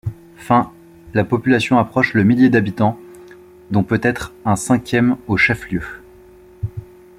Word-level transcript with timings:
Fin 0.35 0.73
la 1.13 1.23
population 1.23 1.77
approche 1.77 2.15
le 2.15 2.23
millier 2.23 2.49
d’habitants 2.49 2.97
dont 3.69 3.83
peut-être 3.83 4.33
un 4.45 4.55
cinquième 4.55 5.15
au 5.27 5.37
chef-lieu. 5.37 5.83